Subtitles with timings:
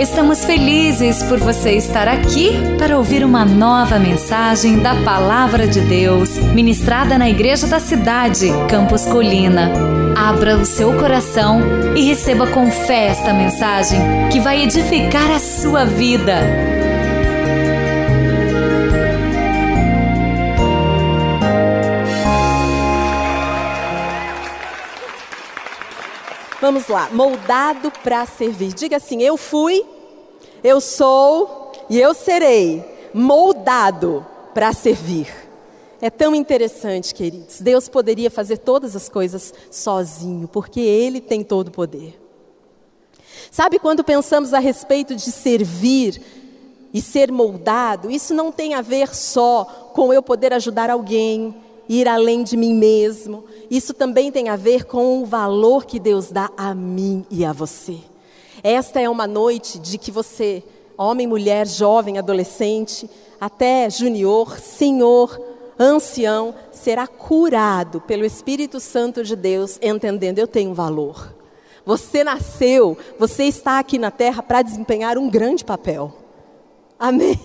[0.00, 6.38] Estamos felizes por você estar aqui para ouvir uma nova mensagem da Palavra de Deus,
[6.38, 9.70] ministrada na Igreja da Cidade, Campos Colina.
[10.16, 11.60] Abra o seu coração
[11.94, 14.00] e receba com fé esta mensagem
[14.32, 16.80] que vai edificar a sua vida.
[26.60, 28.74] Vamos lá, moldado para servir.
[28.74, 29.82] Diga assim: eu fui,
[30.62, 34.24] eu sou e eu serei moldado
[34.54, 35.28] para servir.
[36.00, 37.60] É tão interessante, queridos.
[37.60, 42.18] Deus poderia fazer todas as coisas sozinho, porque Ele tem todo o poder.
[43.50, 46.22] Sabe quando pensamos a respeito de servir
[46.92, 51.54] e ser moldado, isso não tem a ver só com eu poder ajudar alguém,
[51.88, 53.44] ir além de mim mesmo.
[53.70, 57.52] Isso também tem a ver com o valor que Deus dá a mim e a
[57.52, 57.98] você.
[58.62, 60.62] Esta é uma noite de que você,
[60.96, 63.08] homem, mulher, jovem, adolescente,
[63.40, 65.40] até junior, senhor,
[65.78, 71.34] ancião, será curado pelo Espírito Santo de Deus, entendendo eu tenho valor.
[71.86, 76.12] Você nasceu, você está aqui na terra para desempenhar um grande papel.
[76.98, 77.38] Amém?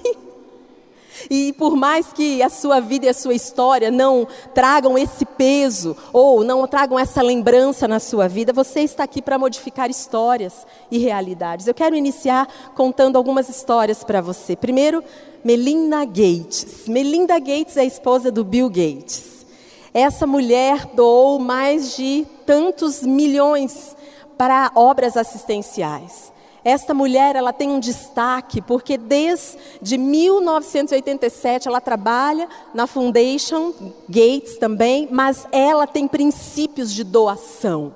[1.29, 5.95] E por mais que a sua vida e a sua história não tragam esse peso
[6.13, 10.97] ou não tragam essa lembrança na sua vida, você está aqui para modificar histórias e
[10.97, 11.67] realidades.
[11.67, 14.55] Eu quero iniciar contando algumas histórias para você.
[14.55, 15.03] Primeiro,
[15.43, 16.87] Melinda Gates.
[16.87, 19.45] Melinda Gates é a esposa do Bill Gates.
[19.93, 23.95] Essa mulher doou mais de tantos milhões
[24.37, 26.33] para obras assistenciais.
[26.65, 33.71] Esta mulher, ela tem um destaque porque desde 1987 ela trabalha na Foundation
[34.09, 37.93] Gates também, mas ela tem princípios de doação.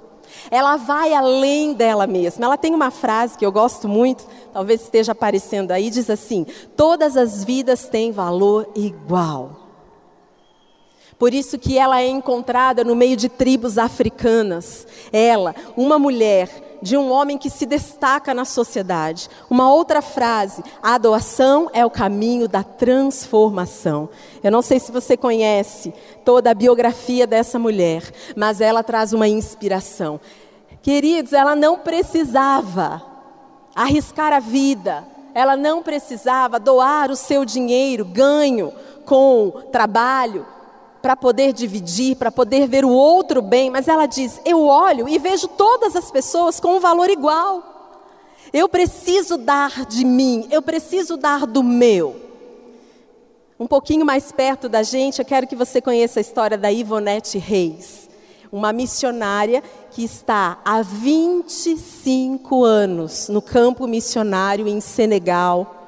[0.52, 2.46] Ela vai além dela mesma.
[2.46, 6.46] Ela tem uma frase que eu gosto muito, talvez esteja aparecendo aí, diz assim:
[6.78, 9.68] "Todas as vidas têm valor igual".
[11.18, 14.86] Por isso que ela é encontrada no meio de tribos africanas.
[15.12, 19.30] Ela, uma mulher de um homem que se destaca na sociedade.
[19.50, 24.10] Uma outra frase: a doação é o caminho da transformação.
[24.44, 28.04] Eu não sei se você conhece toda a biografia dessa mulher,
[28.36, 30.20] mas ela traz uma inspiração.
[30.82, 33.02] Queridos, ela não precisava
[33.76, 38.74] arriscar a vida, ela não precisava doar o seu dinheiro, ganho
[39.06, 40.46] com trabalho,
[41.02, 45.18] para poder dividir, para poder ver o outro bem, mas ela diz: eu olho e
[45.18, 47.64] vejo todas as pessoas com um valor igual.
[48.52, 52.16] Eu preciso dar de mim, eu preciso dar do meu.
[53.60, 57.38] Um pouquinho mais perto da gente, eu quero que você conheça a história da Ivonete
[57.38, 58.10] Reis,
[58.52, 59.62] uma missionária
[59.92, 65.79] que está há 25 anos no campo missionário em Senegal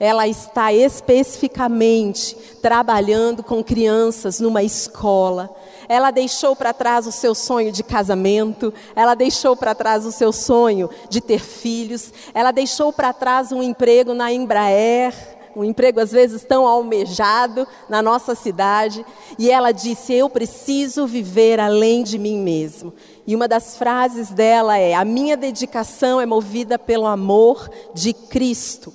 [0.00, 5.50] ela está especificamente trabalhando com crianças numa escola.
[5.88, 10.32] Ela deixou para trás o seu sonho de casamento, ela deixou para trás o seu
[10.32, 15.14] sonho de ter filhos, ela deixou para trás um emprego na Embraer,
[15.56, 19.04] um emprego às vezes tão almejado na nossa cidade,
[19.36, 22.92] e ela disse: Eu preciso viver além de mim mesmo.
[23.26, 28.92] E uma das frases dela é: A minha dedicação é movida pelo amor de Cristo.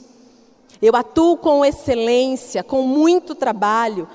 [0.83, 4.05] Eu atuo com excelência, com muito trabalho,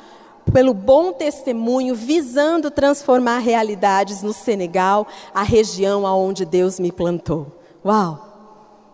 [0.52, 7.46] pelo bom testemunho, visando transformar realidades no Senegal, a região aonde Deus me plantou.
[7.82, 8.26] Uau!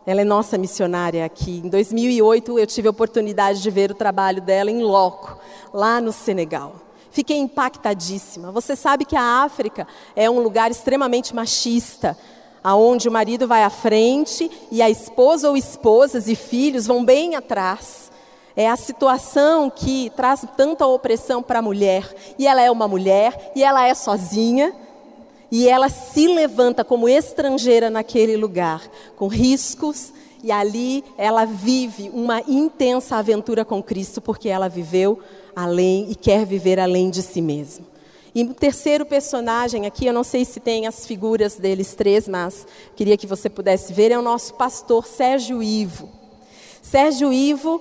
[0.07, 1.63] Ela é nossa missionária aqui.
[1.65, 5.37] Em 2008 eu tive a oportunidade de ver o trabalho dela em loco,
[5.73, 6.77] lá no Senegal.
[7.11, 8.53] Fiquei impactadíssima.
[8.53, 9.85] Você sabe que a África
[10.15, 12.17] é um lugar extremamente machista
[12.65, 17.35] aonde o marido vai à frente e a esposa ou esposas e filhos vão bem
[17.37, 18.11] atrás.
[18.57, 22.15] É a situação que traz tanta opressão para a mulher.
[22.39, 24.73] E ela é uma mulher, e ela é sozinha,
[25.51, 28.83] e ela se levanta como estrangeira naquele lugar,
[29.17, 30.13] com riscos,
[30.43, 35.19] e ali ela vive uma intensa aventura com Cristo, porque ela viveu
[35.55, 37.94] além e quer viver além de si mesma.
[38.35, 42.67] E o terceiro personagem aqui, eu não sei se tem as figuras deles três, mas
[42.97, 46.09] queria que você pudesse ver, é o nosso pastor Sérgio Ivo.
[46.83, 47.81] Sérgio Ivo,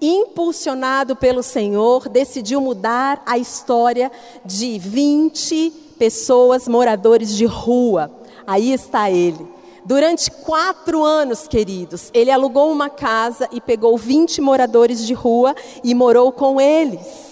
[0.00, 4.10] impulsionado pelo Senhor, decidiu mudar a história
[4.44, 8.10] de 20 pessoas moradores de rua.
[8.44, 9.46] Aí está ele.
[9.84, 15.54] Durante quatro anos, queridos, ele alugou uma casa e pegou 20 moradores de rua
[15.84, 17.25] e morou com eles.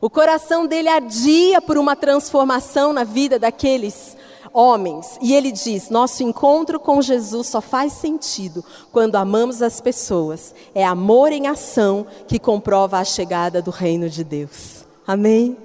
[0.00, 4.16] O coração dele ardia por uma transformação na vida daqueles
[4.52, 5.18] homens.
[5.20, 10.54] E ele diz: nosso encontro com Jesus só faz sentido quando amamos as pessoas.
[10.74, 14.84] É amor em ação que comprova a chegada do reino de Deus.
[15.06, 15.56] Amém?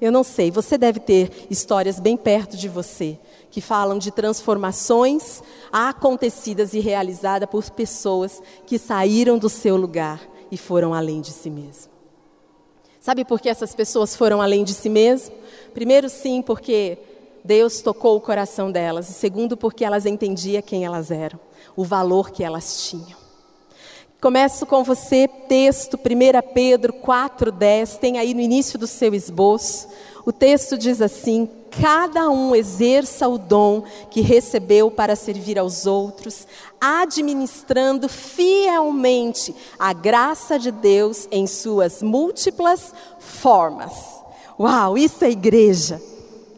[0.00, 3.18] Eu não sei, você deve ter histórias bem perto de você
[3.50, 10.56] que falam de transformações acontecidas e realizadas por pessoas que saíram do seu lugar e
[10.56, 11.89] foram além de si mesmo.
[13.10, 15.34] Sabe por que essas pessoas foram além de si mesmo?
[15.74, 16.96] Primeiro, sim, porque
[17.44, 19.10] Deus tocou o coração delas.
[19.10, 21.40] E segundo, porque elas entendiam quem elas eram,
[21.74, 23.18] o valor que elas tinham.
[24.20, 29.88] Começo com você, texto 1 Pedro 4,10, tem aí no início do seu esboço.
[30.24, 36.46] O texto diz assim: Cada um exerça o dom que recebeu para servir aos outros,
[36.80, 43.92] administrando fielmente a graça de Deus em suas múltiplas formas.
[44.58, 46.00] Uau, isso é igreja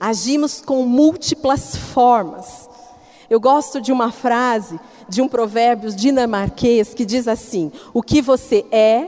[0.02, 2.68] agimos com múltiplas formas.
[3.30, 8.64] Eu gosto de uma frase de um provérbio dinamarquês que diz assim: O que você
[8.72, 9.06] é,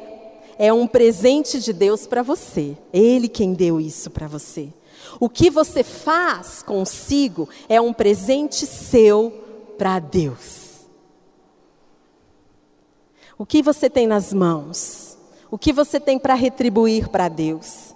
[0.57, 2.77] é um presente de Deus para você.
[2.93, 4.69] Ele quem deu isso para você.
[5.21, 9.31] O que você faz consigo é um presente seu
[9.79, 10.87] para Deus.
[13.37, 15.19] O que você tem nas mãos?
[15.51, 17.95] O que você tem para retribuir para Deus?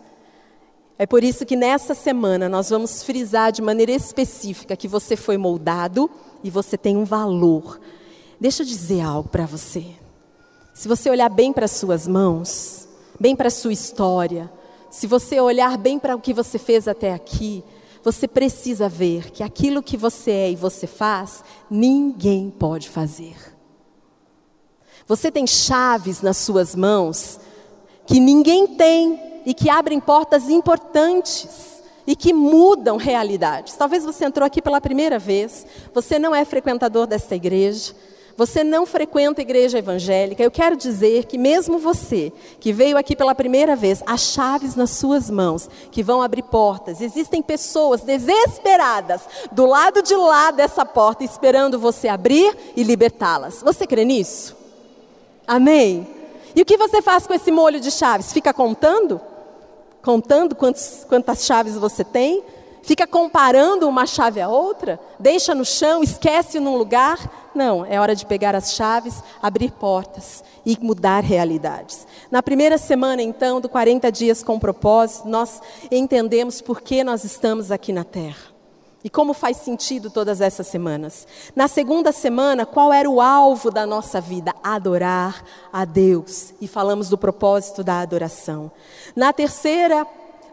[0.98, 5.36] É por isso que nessa semana nós vamos frisar de maneira específica que você foi
[5.36, 6.10] moldado
[6.42, 7.80] e você tem um valor.
[8.40, 9.86] Deixa eu dizer algo para você.
[10.74, 12.88] Se você olhar bem para suas mãos,
[13.18, 14.50] bem para sua história,
[14.90, 17.64] se você olhar bem para o que você fez até aqui,
[18.02, 23.36] você precisa ver que aquilo que você é e você faz, ninguém pode fazer.
[25.06, 27.40] Você tem chaves nas suas mãos
[28.06, 33.74] que ninguém tem e que abrem portas importantes e que mudam realidades.
[33.74, 37.94] Talvez você entrou aqui pela primeira vez, você não é frequentador desta igreja,
[38.38, 40.40] você não frequenta a igreja evangélica.
[40.40, 44.90] Eu quero dizer que mesmo você que veio aqui pela primeira vez, há chaves nas
[44.90, 47.00] suas mãos que vão abrir portas.
[47.00, 53.60] Existem pessoas desesperadas do lado de lá dessa porta esperando você abrir e libertá-las.
[53.60, 54.56] Você crê nisso?
[55.44, 56.06] Amém.
[56.54, 58.32] E o que você faz com esse molho de chaves?
[58.32, 59.20] Fica contando?
[60.02, 62.42] contando quantos, quantas chaves você tem,
[62.82, 67.50] fica comparando uma chave a outra, deixa no chão, esquece num lugar.
[67.54, 72.06] Não, é hora de pegar as chaves, abrir portas e mudar realidades.
[72.30, 75.60] Na primeira semana, então, do 40 dias com propósito, nós
[75.90, 78.58] entendemos por que nós estamos aqui na Terra.
[79.02, 81.26] E como faz sentido todas essas semanas?
[81.54, 84.52] Na segunda semana, qual era o alvo da nossa vida?
[84.62, 86.52] Adorar a Deus.
[86.60, 88.72] E falamos do propósito da adoração.
[89.14, 90.04] Na terceira,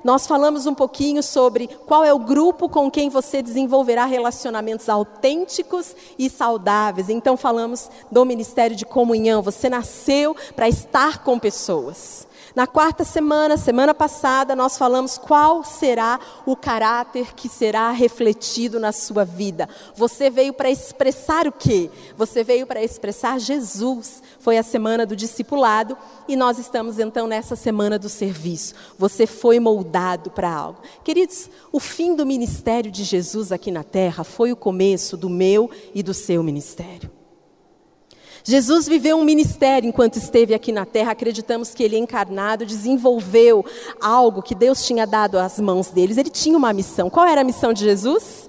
[0.05, 5.95] nós falamos um pouquinho sobre qual é o grupo com quem você desenvolverá relacionamentos autênticos
[6.15, 7.09] e saudáveis.
[7.09, 9.41] Então, falamos do ministério de comunhão.
[9.41, 12.27] Você nasceu para estar com pessoas.
[12.55, 18.93] Na quarta semana, semana passada, nós falamos qual será o caráter que será refletido na
[18.93, 19.67] sua vida.
[19.93, 21.91] Você veio para expressar o quê?
[22.15, 24.23] Você veio para expressar Jesus.
[24.39, 25.97] Foi a semana do discipulado
[26.29, 28.73] e nós estamos então nessa semana do serviço.
[28.97, 30.79] Você foi moldado para algo.
[31.03, 35.69] Queridos, o fim do ministério de Jesus aqui na terra foi o começo do meu
[35.93, 37.14] e do seu ministério.
[38.47, 41.13] Jesus viveu um ministério enquanto esteve aqui na terra.
[41.13, 43.65] Acreditamos que ele encarnado desenvolveu
[43.99, 46.15] algo que Deus tinha dado às mãos deles.
[46.15, 47.09] Ele tinha uma missão.
[47.09, 48.47] Qual era a missão de Jesus?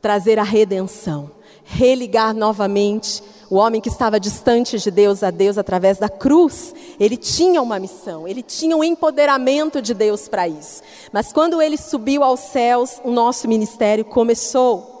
[0.00, 1.30] Trazer a redenção,
[1.64, 7.16] religar novamente o homem que estava distante de Deus a Deus através da cruz, ele
[7.16, 10.82] tinha uma missão, ele tinha um empoderamento de Deus para isso.
[11.12, 14.95] Mas quando ele subiu aos céus, o nosso ministério começou.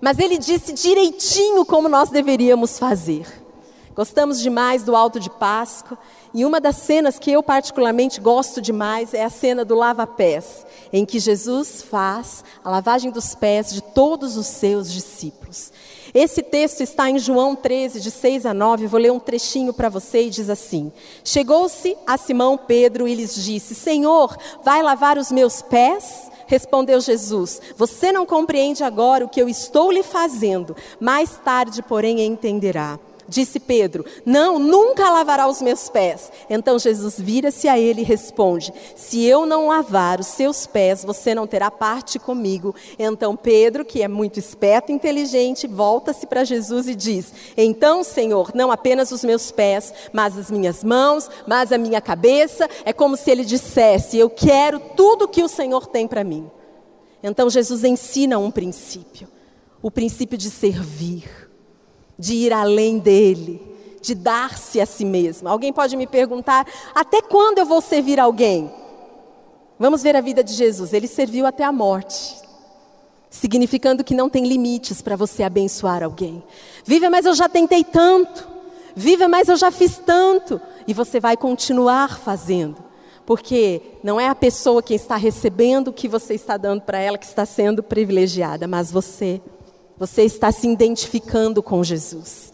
[0.00, 3.26] Mas ele disse direitinho como nós deveríamos fazer.
[3.94, 5.98] Gostamos demais do Alto de Páscoa,
[6.32, 11.04] e uma das cenas que eu particularmente gosto demais é a cena do lava-pés, em
[11.04, 15.72] que Jesus faz a lavagem dos pés de todos os seus discípulos.
[16.14, 18.86] Esse texto está em João 13, de 6 a 9.
[18.86, 20.92] Vou ler um trechinho para você e diz assim:
[21.24, 26.30] Chegou-se a Simão Pedro e lhes disse: Senhor, vai lavar os meus pés?
[26.48, 32.22] Respondeu Jesus: Você não compreende agora o que eu estou lhe fazendo, mais tarde, porém,
[32.22, 32.98] entenderá.
[33.28, 36.32] Disse Pedro: Não, nunca lavará os meus pés.
[36.48, 41.34] Então Jesus vira-se a ele e responde: Se eu não lavar os seus pés, você
[41.34, 42.74] não terá parte comigo.
[42.98, 48.50] Então Pedro, que é muito esperto e inteligente, volta-se para Jesus e diz: Então, Senhor,
[48.54, 52.66] não apenas os meus pés, mas as minhas mãos, mas a minha cabeça.
[52.82, 56.50] É como se ele dissesse: Eu quero tudo que o Senhor tem para mim.
[57.22, 59.28] Então Jesus ensina um princípio:
[59.82, 61.47] o princípio de servir
[62.18, 63.62] de ir além dele,
[64.02, 65.48] de dar-se a si mesmo.
[65.48, 68.70] Alguém pode me perguntar: até quando eu vou servir alguém?
[69.78, 70.92] Vamos ver a vida de Jesus.
[70.92, 72.36] Ele serviu até a morte,
[73.30, 76.42] significando que não tem limites para você abençoar alguém.
[76.84, 78.48] Viva, mas eu já tentei tanto.
[78.96, 80.60] Viva, mas eu já fiz tanto.
[80.86, 82.88] E você vai continuar fazendo.
[83.24, 87.18] Porque não é a pessoa que está recebendo o que você está dando para ela
[87.18, 89.40] que está sendo privilegiada, mas você.
[89.98, 92.52] Você está se identificando com Jesus.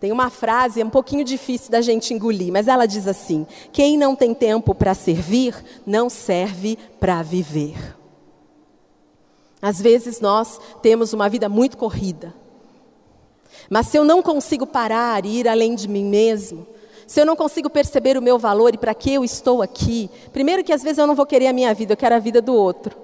[0.00, 3.98] Tem uma frase, é um pouquinho difícil da gente engolir, mas ela diz assim: Quem
[3.98, 5.54] não tem tempo para servir,
[5.86, 7.76] não serve para viver.
[9.60, 12.32] Às vezes nós temos uma vida muito corrida,
[13.68, 16.66] mas se eu não consigo parar e ir além de mim mesmo,
[17.06, 20.64] se eu não consigo perceber o meu valor e para que eu estou aqui, primeiro
[20.64, 22.54] que às vezes eu não vou querer a minha vida, eu quero a vida do
[22.54, 22.96] outro,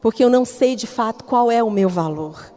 [0.00, 2.54] porque eu não sei de fato qual é o meu valor.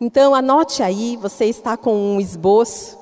[0.00, 2.98] Então, anote aí, você está com um esboço.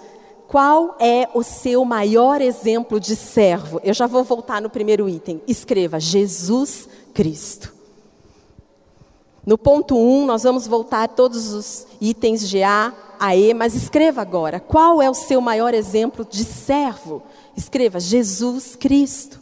[0.46, 3.80] Qual é o seu maior exemplo de servo?
[3.82, 5.42] Eu já vou voltar no primeiro item.
[5.46, 7.74] Escreva Jesus Cristo.
[9.44, 13.74] No ponto 1, um, nós vamos voltar todos os itens de A a E, mas
[13.74, 17.22] escreva agora: qual é o seu maior exemplo de servo?
[17.56, 19.40] Escreva Jesus Cristo.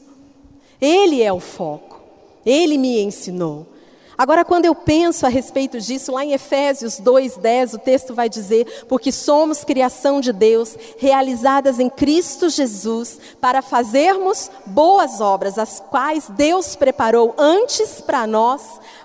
[0.81, 2.01] Ele é o foco.
[2.45, 3.67] Ele me ensinou.
[4.23, 8.85] Agora, quando eu penso a respeito disso, lá em Efésios 2,10, o texto vai dizer:
[8.89, 16.29] Porque somos criação de Deus, realizadas em Cristo Jesus, para fazermos boas obras, as quais
[16.29, 18.63] Deus preparou antes para nós,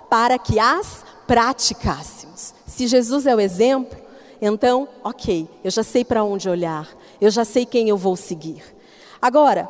[0.08, 2.54] para que as praticássemos.
[2.64, 3.98] Se Jesus é o exemplo,
[4.40, 6.88] então, ok, eu já sei para onde olhar,
[7.20, 8.62] eu já sei quem eu vou seguir.
[9.20, 9.68] Agora,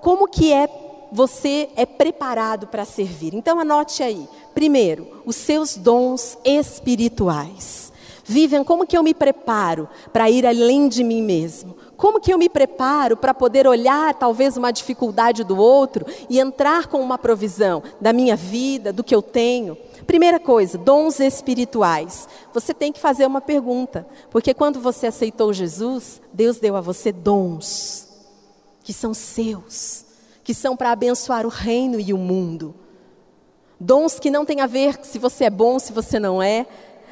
[0.00, 3.34] como que é você é preparado para servir.
[3.34, 4.28] Então anote aí.
[4.54, 7.92] Primeiro, os seus dons espirituais.
[8.28, 11.76] Vivian, como que eu me preparo para ir além de mim mesmo?
[11.96, 16.88] Como que eu me preparo para poder olhar talvez uma dificuldade do outro e entrar
[16.88, 19.76] com uma provisão da minha vida, do que eu tenho?
[20.08, 22.28] Primeira coisa, dons espirituais.
[22.52, 27.12] Você tem que fazer uma pergunta, porque quando você aceitou Jesus, Deus deu a você
[27.12, 28.08] dons
[28.82, 30.05] que são seus
[30.46, 32.72] que são para abençoar o reino e o mundo.
[33.80, 36.64] Dons que não têm a ver se você é bom, se você não é,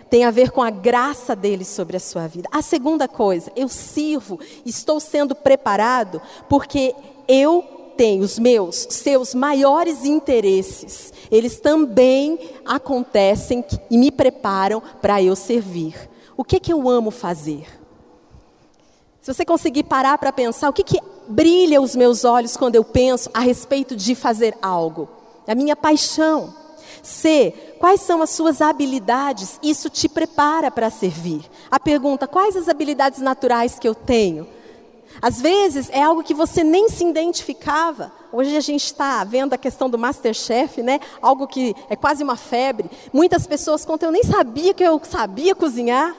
[0.08, 2.48] tem a ver com a graça dele sobre a sua vida.
[2.52, 6.94] A segunda coisa, eu sirvo, estou sendo preparado porque
[7.26, 11.12] eu tenho os meus, seus maiores interesses.
[11.28, 16.08] Eles também acontecem e me preparam para eu servir.
[16.36, 17.83] O que que eu amo fazer?
[19.24, 22.84] Se você conseguir parar para pensar, o que, que brilha os meus olhos quando eu
[22.84, 25.08] penso a respeito de fazer algo?
[25.48, 26.54] A minha paixão.
[27.02, 27.54] C.
[27.78, 29.58] Quais são as suas habilidades?
[29.62, 31.40] Isso te prepara para servir.
[31.70, 34.46] A pergunta: quais as habilidades naturais que eu tenho?
[35.22, 38.12] Às vezes é algo que você nem se identificava.
[38.30, 41.00] Hoje a gente está vendo a questão do Masterchef, né?
[41.22, 42.90] Algo que é quase uma febre.
[43.10, 46.14] Muitas pessoas contam, eu nem sabia que eu sabia cozinhar.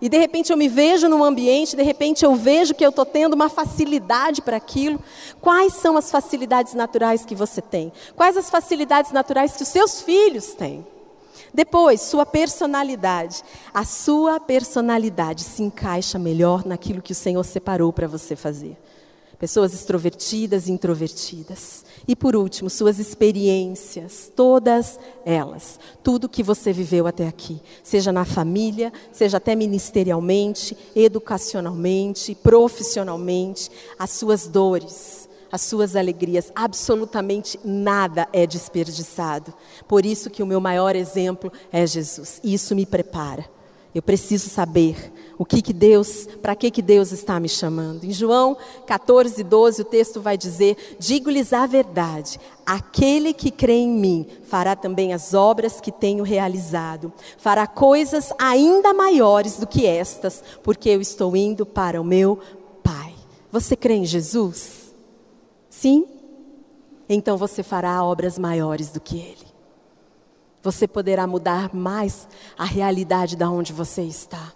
[0.00, 3.04] E de repente eu me vejo num ambiente, de repente eu vejo que eu estou
[3.04, 5.00] tendo uma facilidade para aquilo.
[5.40, 7.92] Quais são as facilidades naturais que você tem?
[8.14, 10.86] Quais as facilidades naturais que os seus filhos têm?
[11.52, 13.42] Depois, sua personalidade.
[13.72, 18.76] A sua personalidade se encaixa melhor naquilo que o Senhor separou para você fazer.
[19.38, 21.84] Pessoas extrovertidas e introvertidas.
[22.08, 25.78] E por último, suas experiências, todas elas.
[26.02, 34.10] Tudo que você viveu até aqui, seja na família, seja até ministerialmente, educacionalmente, profissionalmente, as
[34.10, 39.52] suas dores, as suas alegrias, absolutamente nada é desperdiçado.
[39.86, 42.40] Por isso que o meu maior exemplo é Jesus.
[42.42, 43.55] E isso me prepara.
[43.96, 48.04] Eu preciso saber o que, que Deus, para que, que Deus está me chamando.
[48.04, 48.54] Em João
[48.86, 54.76] 14, 12, o texto vai dizer: Digo-lhes a verdade, aquele que crê em mim fará
[54.76, 61.00] também as obras que tenho realizado, fará coisas ainda maiores do que estas, porque eu
[61.00, 62.38] estou indo para o meu
[62.82, 63.14] Pai.
[63.50, 64.92] Você crê em Jesus?
[65.70, 66.06] Sim?
[67.08, 69.45] Então você fará obras maiores do que Ele.
[70.66, 72.26] Você poderá mudar mais
[72.58, 74.52] a realidade da onde você está.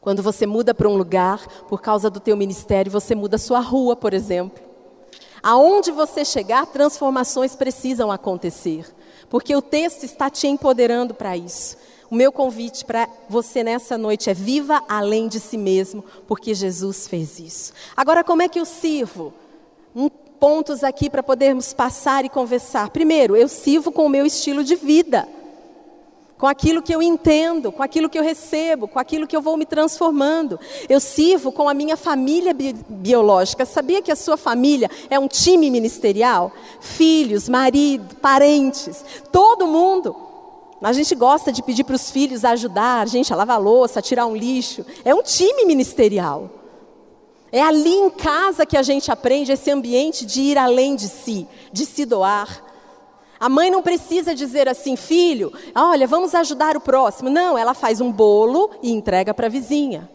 [0.00, 3.60] Quando você muda para um lugar, por causa do teu ministério, você muda a sua
[3.60, 4.64] rua, por exemplo.
[5.42, 8.86] Aonde você chegar, transformações precisam acontecer,
[9.28, 11.76] porque o texto está te empoderando para isso.
[12.10, 17.06] O meu convite para você nessa noite é viva além de si mesmo, porque Jesus
[17.06, 17.74] fez isso.
[17.94, 19.34] Agora, como é que eu sirvo?
[19.94, 20.08] Um,
[20.40, 22.88] pontos aqui para podermos passar e conversar.
[22.90, 25.28] Primeiro, eu sirvo com o meu estilo de vida
[26.40, 29.58] com aquilo que eu entendo, com aquilo que eu recebo, com aquilo que eu vou
[29.58, 30.58] me transformando.
[30.88, 33.66] Eu sirvo com a minha família bi biológica.
[33.66, 36.50] Sabia que a sua família é um time ministerial?
[36.80, 40.16] Filhos, marido, parentes, todo mundo.
[40.80, 43.98] A gente gosta de pedir para os filhos ajudar a gente a lavar a louça,
[43.98, 44.82] a tirar um lixo.
[45.04, 46.59] É um time ministerial.
[47.52, 51.46] É ali em casa que a gente aprende esse ambiente de ir além de si,
[51.72, 52.64] de se doar.
[53.40, 57.30] A mãe não precisa dizer assim, filho, olha, vamos ajudar o próximo.
[57.30, 60.08] Não, ela faz um bolo e entrega para a vizinha.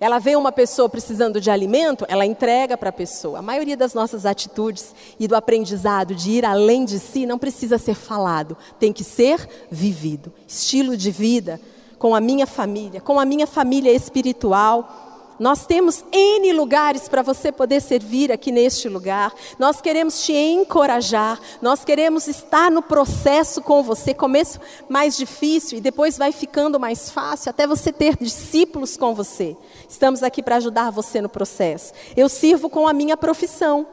[0.00, 3.38] Ela vê uma pessoa precisando de alimento, ela entrega para a pessoa.
[3.38, 7.78] A maioria das nossas atitudes e do aprendizado de ir além de si não precisa
[7.78, 10.32] ser falado, tem que ser vivido.
[10.46, 11.60] Estilo de vida
[11.98, 15.03] com a minha família, com a minha família espiritual
[15.38, 19.34] nós temos N lugares para você poder servir aqui neste lugar.
[19.58, 24.14] Nós queremos te encorajar, nós queremos estar no processo com você.
[24.14, 29.56] Começo mais difícil e depois vai ficando mais fácil até você ter discípulos com você.
[29.88, 31.92] Estamos aqui para ajudar você no processo.
[32.16, 33.86] Eu sirvo com a minha profissão.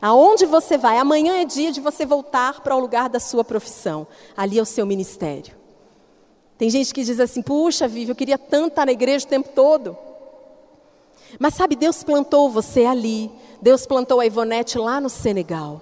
[0.00, 0.98] Aonde você vai?
[0.98, 4.06] Amanhã é dia de você voltar para o lugar da sua profissão.
[4.36, 5.54] Ali é o seu ministério.
[6.58, 9.48] Tem gente que diz assim: puxa, Vivi, eu queria tanto estar na igreja o tempo
[9.54, 9.96] todo.
[11.38, 13.30] Mas sabe, Deus plantou você ali.
[13.60, 15.80] Deus plantou a Ivonete lá no Senegal.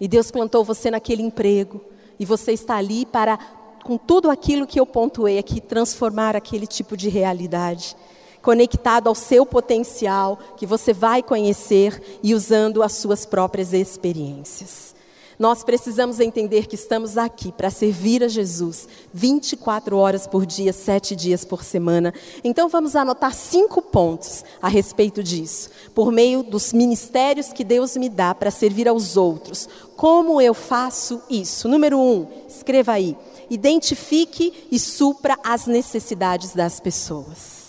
[0.00, 1.80] E Deus plantou você naquele emprego.
[2.18, 3.38] E você está ali para,
[3.84, 7.96] com tudo aquilo que eu pontuei aqui, transformar aquele tipo de realidade.
[8.42, 14.95] Conectado ao seu potencial, que você vai conhecer e usando as suas próprias experiências.
[15.38, 21.14] Nós precisamos entender que estamos aqui para servir a Jesus 24 horas por dia, sete
[21.14, 22.14] dias por semana.
[22.42, 28.08] Então vamos anotar cinco pontos a respeito disso, por meio dos ministérios que Deus me
[28.08, 29.68] dá para servir aos outros.
[29.94, 31.68] Como eu faço isso?
[31.68, 33.16] Número um, escreva aí:
[33.50, 37.65] identifique e supra as necessidades das pessoas.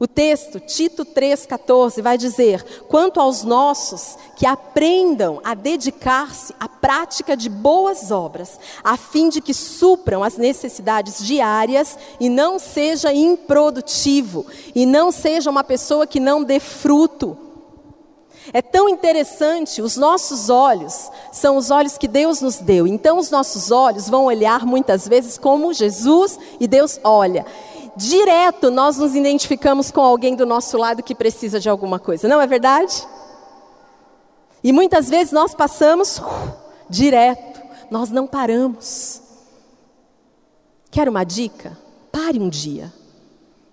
[0.00, 7.36] O texto, Tito 3,14, vai dizer: quanto aos nossos, que aprendam a dedicar-se à prática
[7.36, 14.46] de boas obras, a fim de que supram as necessidades diárias e não seja improdutivo,
[14.74, 17.36] e não seja uma pessoa que não dê fruto.
[18.54, 22.86] É tão interessante, os nossos olhos são os olhos que Deus nos deu.
[22.86, 27.44] Então, os nossos olhos vão olhar muitas vezes como Jesus e Deus olha
[27.96, 32.40] direto nós nos identificamos com alguém do nosso lado que precisa de alguma coisa, não
[32.40, 33.06] é verdade?
[34.62, 36.22] E muitas vezes nós passamos uh,
[36.88, 39.22] direto, nós não paramos.
[40.90, 41.78] Quer uma dica?
[42.12, 42.92] Pare um dia.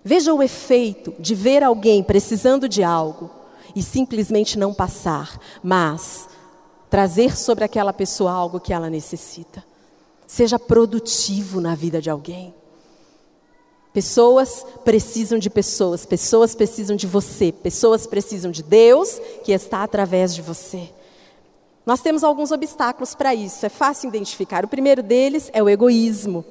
[0.02, 3.30] Veja o efeito de ver alguém precisando de algo
[3.74, 6.28] e simplesmente não passar, mas
[6.88, 9.62] trazer sobre aquela pessoa algo que ela necessita.
[10.26, 12.54] Seja produtivo na vida de alguém.
[13.98, 20.32] Pessoas precisam de pessoas, pessoas precisam de você, pessoas precisam de Deus que está através
[20.32, 20.88] de você.
[21.84, 24.64] Nós temos alguns obstáculos para isso, é fácil identificar.
[24.64, 26.44] O primeiro deles é o egoísmo.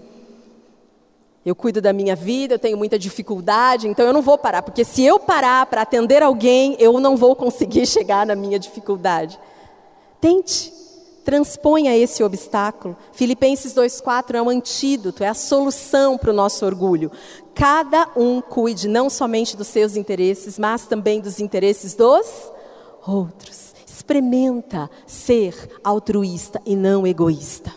[1.45, 4.83] Eu cuido da minha vida, eu tenho muita dificuldade, então eu não vou parar, porque
[4.83, 9.39] se eu parar para atender alguém, eu não vou conseguir chegar na minha dificuldade.
[10.19, 10.73] Tente
[11.27, 12.95] transponha esse obstáculo.
[13.11, 17.11] Filipenses 2,4 é um antídoto, é a solução para o nosso orgulho.
[17.53, 22.49] Cada um cuide não somente dos seus interesses, mas também dos interesses dos
[23.05, 23.73] outros.
[23.85, 27.73] Experimenta ser altruísta e não egoísta.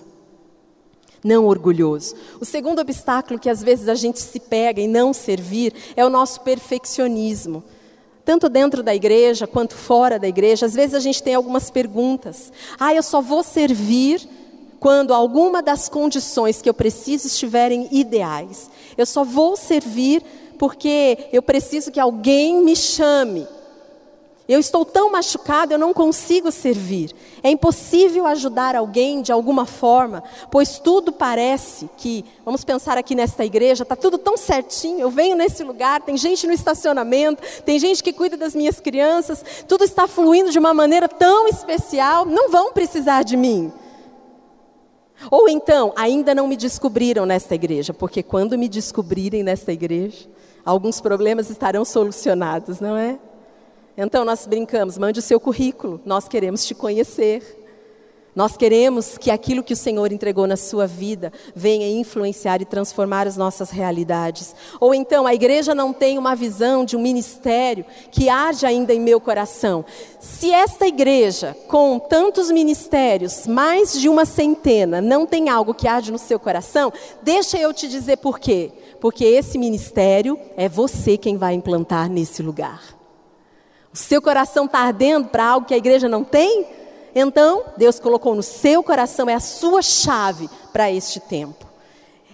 [1.24, 2.14] Não orgulhoso.
[2.40, 6.08] O segundo obstáculo que às vezes a gente se pega em não servir é o
[6.08, 7.64] nosso perfeccionismo
[8.24, 12.52] tanto dentro da igreja quanto fora da igreja, às vezes a gente tem algumas perguntas.
[12.78, 14.28] Ah, eu só vou servir
[14.78, 18.70] quando alguma das condições que eu preciso estiverem ideais.
[18.96, 20.22] Eu só vou servir
[20.58, 23.46] porque eu preciso que alguém me chame.
[24.50, 27.14] Eu estou tão machucado, eu não consigo servir.
[27.40, 33.44] É impossível ajudar alguém de alguma forma, pois tudo parece que, vamos pensar aqui nesta
[33.44, 34.98] igreja, está tudo tão certinho.
[34.98, 39.44] Eu venho nesse lugar, tem gente no estacionamento, tem gente que cuida das minhas crianças,
[39.68, 43.72] tudo está fluindo de uma maneira tão especial, não vão precisar de mim.
[45.30, 50.28] Ou então, ainda não me descobriram nesta igreja, porque quando me descobrirem nesta igreja,
[50.64, 53.16] alguns problemas estarão solucionados, não é?
[53.96, 57.60] Então nós brincamos, mande o seu currículo, nós queremos te conhecer.
[58.34, 63.26] Nós queremos que aquilo que o Senhor entregou na sua vida venha influenciar e transformar
[63.26, 64.54] as nossas realidades.
[64.78, 69.00] Ou então, a igreja não tem uma visão de um ministério que age ainda em
[69.00, 69.84] meu coração.
[70.20, 76.12] Se esta igreja, com tantos ministérios, mais de uma centena, não tem algo que age
[76.12, 78.70] no seu coração, deixa eu te dizer por quê.
[79.00, 82.99] Porque esse ministério é você quem vai implantar nesse lugar.
[83.92, 86.66] O seu coração está ardendo para algo que a igreja não tem?
[87.14, 91.66] Então, Deus colocou no seu coração, é a sua chave para este tempo.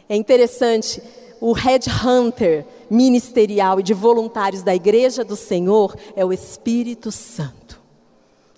[0.09, 1.03] É interessante,
[1.41, 7.81] o headhunter ministerial e de voluntários da igreja do Senhor é o Espírito Santo.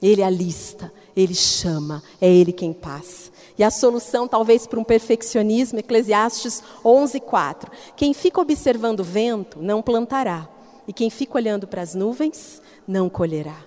[0.03, 3.31] Ele alista, ele chama, é ele quem passa.
[3.57, 7.71] E a solução, talvez para um perfeccionismo, Eclesiastes 11:4.
[7.97, 10.49] Quem fica observando o vento não plantará,
[10.87, 13.59] e quem fica olhando para as nuvens não colherá.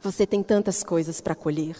[0.00, 1.76] Você tem tantas coisas para colher.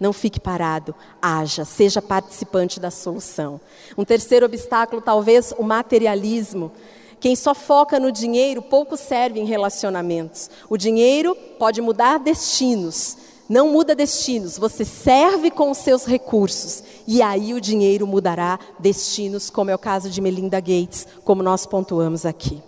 [0.00, 3.60] Não fique parado, haja, seja participante da solução.
[3.96, 6.72] Um terceiro obstáculo, talvez o materialismo.
[7.20, 10.50] Quem só foca no dinheiro pouco serve em relacionamentos.
[10.68, 13.16] O dinheiro pode mudar destinos,
[13.48, 16.82] não muda destinos, você serve com os seus recursos.
[17.06, 21.66] E aí o dinheiro mudará destinos, como é o caso de Melinda Gates, como nós
[21.66, 22.60] pontuamos aqui.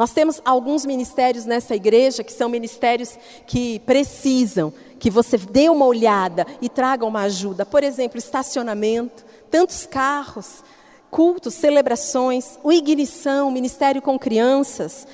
[0.00, 5.84] Nós temos alguns ministérios nessa igreja que são ministérios que precisam que você dê uma
[5.84, 7.66] olhada e traga uma ajuda.
[7.66, 10.64] Por exemplo, estacionamento, tantos carros,
[11.10, 15.06] cultos, celebrações, o ignição, ministério com crianças,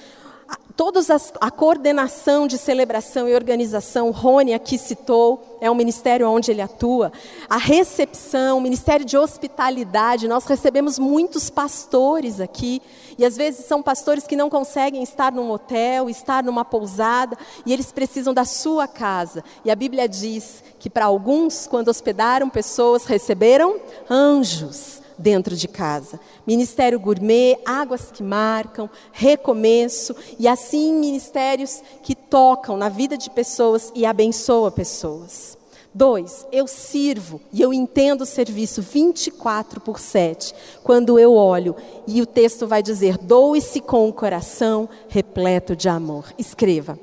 [0.77, 6.51] todos as, a coordenação de celebração e organização, Rony aqui citou, é um ministério onde
[6.51, 7.11] ele atua.
[7.49, 12.83] A recepção, o ministério de hospitalidade, nós recebemos muitos pastores aqui,
[13.19, 17.73] e às vezes são pastores que não conseguem estar num hotel, estar numa pousada, e
[17.73, 19.43] eles precisam da sua casa.
[19.65, 26.21] E a Bíblia diz que para alguns, quando hospedaram pessoas, receberam anjos dentro de casa.
[26.47, 33.93] Ministério gourmet, águas que marcam, recomeço e assim ministérios que tocam na vida de pessoas
[33.95, 35.57] e abençoam pessoas.
[35.97, 41.75] Dois, eu sirvo e eu entendo o serviço 24 por 7, quando eu olho
[42.07, 46.27] e o texto vai dizer: doe-se com o coração repleto de amor.
[46.37, 46.99] Escreva.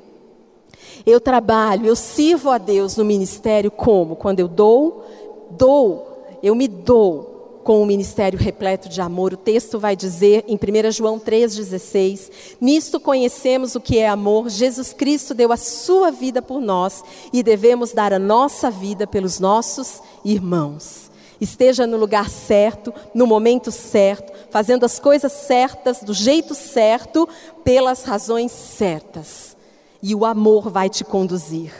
[1.04, 4.14] Eu trabalho, eu sirvo a Deus no ministério como?
[4.14, 5.04] Quando eu dou,
[5.50, 7.33] dou, eu me dou
[7.64, 9.32] com o ministério repleto de amor.
[9.32, 14.50] O texto vai dizer em 1 João 3,16: Nisto conhecemos o que é amor.
[14.50, 19.40] Jesus Cristo deu a sua vida por nós e devemos dar a nossa vida pelos
[19.40, 21.10] nossos irmãos.
[21.40, 27.28] Esteja no lugar certo, no momento certo, fazendo as coisas certas, do jeito certo,
[27.64, 29.56] pelas razões certas.
[30.02, 31.72] E o amor vai te conduzir.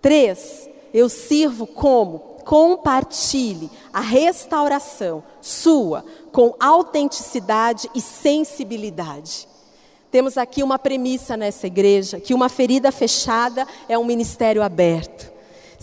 [0.00, 2.31] Três, eu sirvo como?
[2.44, 9.48] Compartilhe a restauração sua com autenticidade e sensibilidade.
[10.10, 15.32] Temos aqui uma premissa nessa igreja, que uma ferida fechada é um ministério aberto.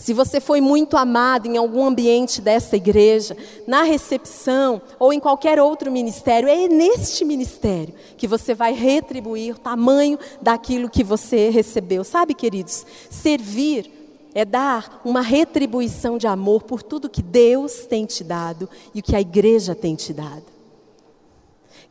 [0.00, 5.60] Se você foi muito amado em algum ambiente dessa igreja, na recepção ou em qualquer
[5.60, 12.02] outro ministério, é neste ministério que você vai retribuir o tamanho daquilo que você recebeu.
[12.02, 13.99] Sabe, queridos, servir
[14.34, 19.02] é dar uma retribuição de amor por tudo que Deus tem te dado e o
[19.02, 20.60] que a igreja tem te dado.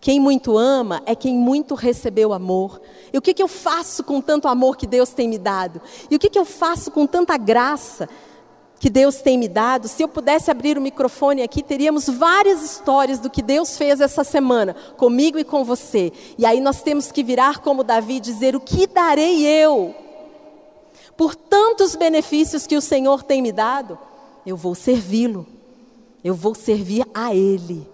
[0.02, 2.82] Quem muito ama é quem muito recebeu amor.
[3.12, 5.82] E o que, que eu faço com tanto amor que Deus tem me dado?
[6.10, 8.08] E o que, que eu faço com tanta graça
[8.80, 9.90] que Deus tem me dado?
[9.90, 14.24] Se eu pudesse abrir o microfone aqui, teríamos várias histórias do que Deus fez essa
[14.24, 16.14] semana, comigo e com você.
[16.38, 19.94] E aí nós temos que virar como Davi e dizer: O que darei eu?
[21.20, 24.00] Por tantos benefícios que o Senhor tem me dado,
[24.46, 25.46] eu vou servi-lo,
[26.24, 27.86] eu vou servir a Ele,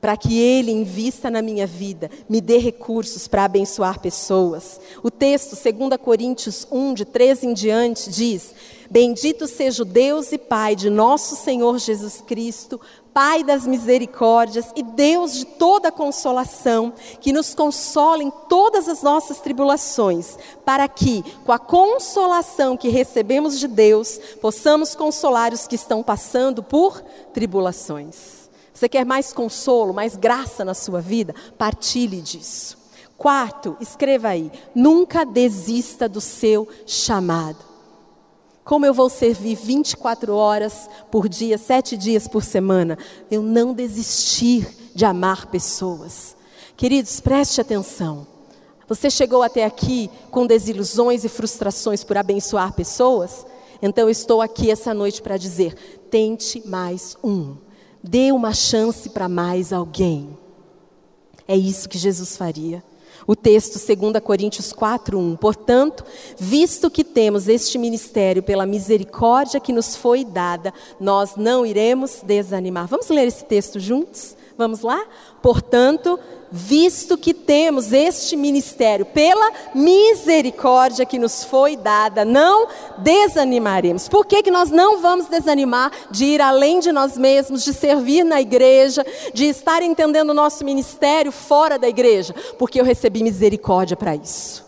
[0.00, 4.80] para que Ele invista na minha vida, me dê recursos para abençoar pessoas.
[5.00, 8.52] O texto, 2 Coríntios 1, de 13 em diante, diz:
[8.90, 12.80] Bendito seja o Deus e Pai de nosso Senhor Jesus Cristo,
[13.14, 19.38] Pai das misericórdias e Deus de toda consolação, que nos consola em todas as nossas
[19.38, 26.02] tribulações, para que, com a consolação que recebemos de Deus, possamos consolar os que estão
[26.02, 27.00] passando por
[27.32, 28.50] tribulações.
[28.74, 31.32] Você quer mais consolo, mais graça na sua vida?
[31.56, 32.76] Partilhe disso.
[33.16, 37.73] Quarto, escreva aí: nunca desista do seu chamado.
[38.64, 42.96] Como eu vou servir 24 horas por dia, sete dias por semana?
[43.30, 46.34] Eu não desistir de amar pessoas.
[46.74, 48.26] Queridos, preste atenção.
[48.88, 53.46] Você chegou até aqui com desilusões e frustrações por abençoar pessoas?
[53.82, 55.74] Então estou aqui essa noite para dizer:
[56.10, 57.56] tente mais um.
[58.02, 60.38] Dê uma chance para mais alguém.
[61.46, 62.82] É isso que Jesus faria.
[63.26, 65.36] O texto 2 Coríntios 4:1.
[65.36, 66.04] Portanto,
[66.38, 72.86] visto que temos este ministério pela misericórdia que nos foi dada, nós não iremos desanimar.
[72.86, 74.36] Vamos ler esse texto juntos?
[74.56, 75.04] Vamos lá?
[75.42, 76.18] Portanto,
[76.56, 84.08] visto que temos este ministério pela misericórdia que nos foi dada, não desanimaremos.
[84.08, 88.22] Por que, que nós não vamos desanimar de ir além de nós mesmos, de servir
[88.22, 92.32] na igreja, de estar entendendo o nosso ministério fora da igreja?
[92.56, 94.64] Porque eu recebi misericórdia para isso.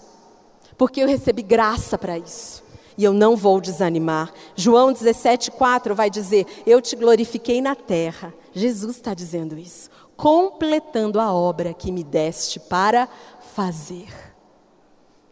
[0.77, 2.65] Porque eu recebi graça para isso
[2.99, 4.33] e eu não vou desanimar.
[4.57, 8.35] João 17,4 vai dizer: Eu te glorifiquei na terra.
[8.53, 13.09] Jesus está dizendo isso completando a obra que me deste para
[13.55, 14.09] fazer.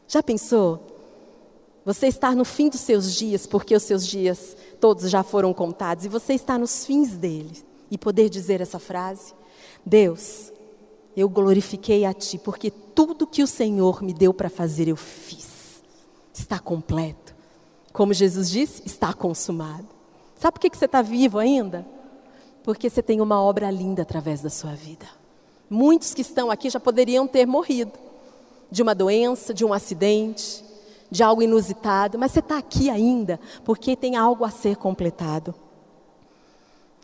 [0.06, 0.80] Já pensou?
[1.84, 6.04] Você está no fim dos seus dias, porque os seus dias todos já foram contados,
[6.04, 9.34] e você está nos fins dele, e poder dizer essa frase:
[9.84, 10.52] Deus,
[11.16, 15.82] eu glorifiquei a Ti, porque tudo que o Senhor me deu para fazer eu fiz.
[16.32, 17.34] Está completo.
[17.92, 19.86] Como Jesus disse, está consumado.
[20.36, 21.86] Sabe por que você está vivo ainda?
[22.64, 25.06] Porque você tem uma obra linda através da sua vida.
[25.70, 27.92] Muitos que estão aqui já poderiam ter morrido
[28.70, 30.64] de uma doença, de um acidente,
[31.10, 35.54] de algo inusitado, mas você está aqui ainda porque tem algo a ser completado.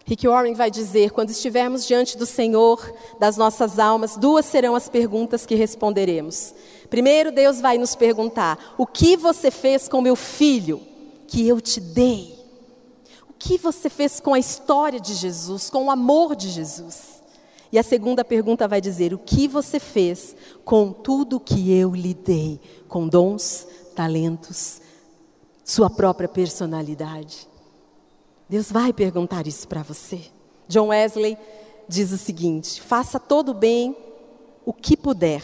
[0.04, 4.88] Rick Warren vai dizer: quando estivermos diante do Senhor das nossas almas, duas serão as
[4.88, 6.54] perguntas que responderemos.
[6.88, 10.80] Primeiro, Deus vai nos perguntar: o que você fez com meu filho
[11.28, 12.39] que eu te dei?
[13.40, 17.22] Que você fez com a história de Jesus, com o amor de Jesus?
[17.72, 22.12] E a segunda pergunta vai dizer: o que você fez com tudo que eu lhe
[22.12, 24.82] dei, com dons, talentos,
[25.64, 27.48] sua própria personalidade?
[28.48, 30.20] Deus vai perguntar isso para você.
[30.68, 31.38] John Wesley
[31.88, 33.96] diz o seguinte: faça todo bem
[34.66, 35.42] o que puder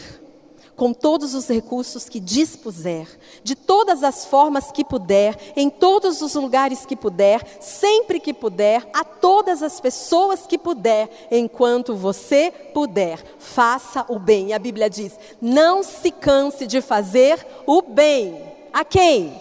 [0.77, 3.07] com todos os recursos que dispuser,
[3.43, 8.87] de todas as formas que puder, em todos os lugares que puder, sempre que puder,
[8.93, 14.49] a todas as pessoas que puder, enquanto você puder, faça o bem.
[14.49, 18.39] E a Bíblia diz: não se canse de fazer o bem.
[18.71, 19.33] A quem?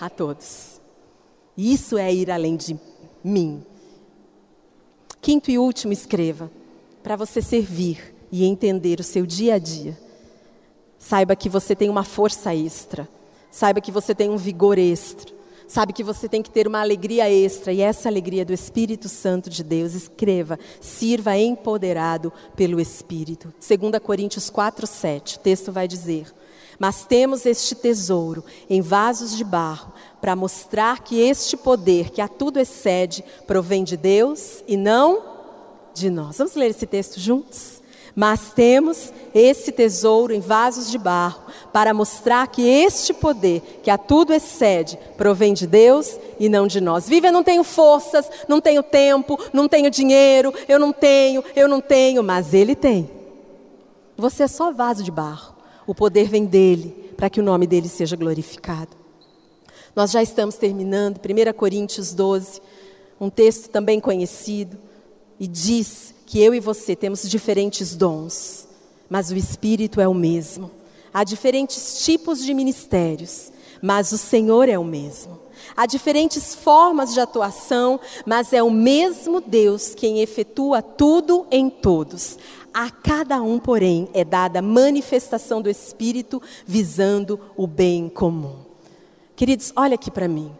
[0.00, 0.80] A todos.
[1.58, 2.78] Isso é ir além de
[3.22, 3.66] mim.
[5.20, 6.48] Quinto e último, escreva,
[7.02, 10.03] para você servir e entender o seu dia a dia
[11.06, 13.06] Saiba que você tem uma força extra.
[13.50, 15.34] Saiba que você tem um vigor extra.
[15.68, 19.50] Sabe que você tem que ter uma alegria extra, e essa alegria do Espírito Santo
[19.50, 19.92] de Deus.
[19.92, 23.52] Escreva, sirva empoderado pelo Espírito.
[23.60, 26.26] 2 Coríntios 4, 7, o texto vai dizer:
[26.78, 32.28] Mas temos este tesouro em vasos de barro, para mostrar que este poder, que a
[32.28, 35.22] tudo excede, provém de Deus e não
[35.92, 36.38] de nós.
[36.38, 37.73] Vamos ler esse texto juntos?
[38.14, 43.98] Mas temos esse tesouro em vasos de barro para mostrar que este poder, que a
[43.98, 47.08] tudo excede, provém de Deus e não de nós.
[47.08, 51.66] Viva, eu não tenho forças, não tenho tempo, não tenho dinheiro, eu não tenho, eu
[51.66, 53.10] não tenho, mas Ele tem.
[54.16, 55.54] Você é só vaso de barro.
[55.86, 58.96] O poder vem dele, para que o nome dele seja glorificado.
[59.94, 62.60] Nós já estamos terminando, 1 Coríntios 12,
[63.20, 64.78] um texto também conhecido,
[65.38, 68.66] e diz que eu e você temos diferentes dons,
[69.08, 70.70] mas o Espírito é o mesmo.
[71.12, 75.38] Há diferentes tipos de ministérios, mas o Senhor é o mesmo.
[75.76, 82.38] Há diferentes formas de atuação, mas é o mesmo Deus quem efetua tudo em todos.
[82.72, 88.56] A cada um, porém, é dada manifestação do Espírito visando o bem comum.
[89.36, 90.50] Queridos, olha aqui para mim.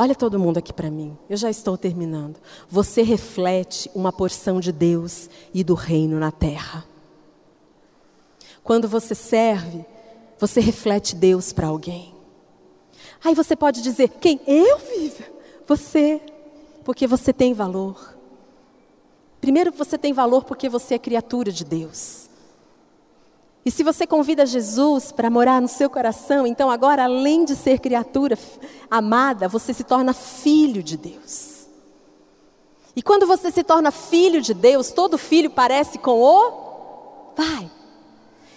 [0.00, 2.38] Olha todo mundo aqui para mim, eu já estou terminando.
[2.70, 6.86] Você reflete uma porção de Deus e do reino na terra.
[8.64, 9.84] Quando você serve,
[10.38, 12.14] você reflete Deus para alguém.
[13.22, 14.40] Aí você pode dizer: quem?
[14.46, 15.24] Eu, Viva?
[15.66, 16.18] Você,
[16.82, 18.16] porque você tem valor.
[19.38, 22.29] Primeiro, você tem valor porque você é criatura de Deus.
[23.64, 27.78] E se você convida Jesus para morar no seu coração, então agora, além de ser
[27.78, 28.38] criatura
[28.90, 31.66] amada, você se torna filho de Deus.
[32.96, 37.70] E quando você se torna filho de Deus, todo filho parece com o Pai.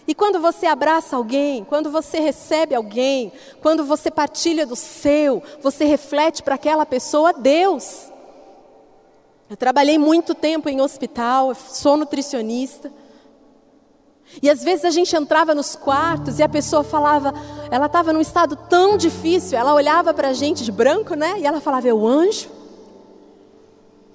[0.08, 5.86] E quando você abraça alguém, quando você recebe alguém, quando você partilha do seu, você
[5.86, 8.12] reflete para aquela pessoa Deus.
[9.50, 12.92] Eu trabalhei muito tempo em hospital, sou nutricionista.
[14.42, 17.34] E às vezes a gente entrava nos quartos e a pessoa falava,
[17.70, 21.40] ela estava num estado tão difícil, ela olhava para a gente de branco, né?
[21.40, 22.50] E ela falava, o anjo?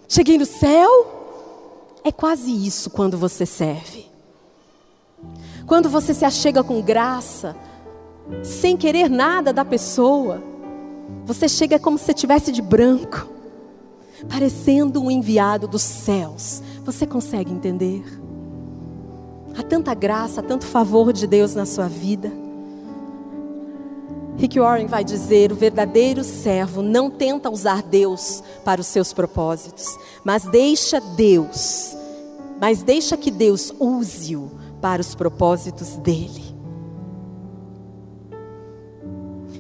[0.09, 2.01] Cheguei no céu?
[2.03, 4.07] É quase isso quando você serve.
[5.67, 7.55] Quando você se achega com graça,
[8.43, 10.43] sem querer nada da pessoa,
[11.25, 13.29] você chega como se estivesse de branco,
[14.29, 16.63] parecendo um enviado dos céus.
[16.85, 18.03] Você consegue entender?
[19.59, 22.31] Há tanta graça, há tanto favor de Deus na sua vida.
[24.37, 29.99] Rick Warren vai dizer: o verdadeiro servo não tenta usar Deus para os seus propósitos,
[30.23, 31.97] mas deixa Deus,
[32.61, 34.49] mas deixa que Deus use-o
[34.81, 36.57] para os propósitos dele.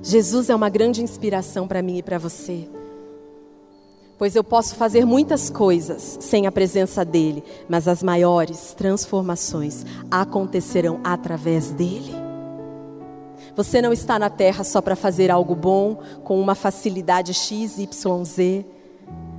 [0.00, 2.68] Jesus é uma grande inspiração para mim e para você
[4.18, 11.00] pois eu posso fazer muitas coisas sem a presença dele, mas as maiores transformações acontecerão
[11.04, 12.12] através dele.
[13.54, 18.24] Você não está na terra só para fazer algo bom, com uma facilidade X, Y,
[18.24, 18.66] Z,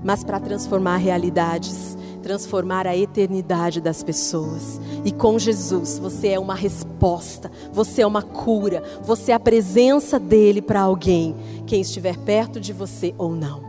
[0.04, 4.80] mas para transformar realidades, transformar a eternidade das pessoas.
[5.04, 10.18] E com Jesus, você é uma resposta, você é uma cura, você é a presença
[10.18, 13.69] dele para alguém, quem estiver perto de você ou não.